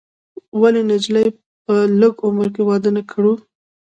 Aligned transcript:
ولې 0.61 0.81
نجونې 0.89 1.25
په 1.65 1.73
لږ 1.99 2.15
عمر 2.25 2.47
کې 2.55 2.61
واده 2.69 2.89
نه 2.97 3.01
کړو؟ 3.11 3.33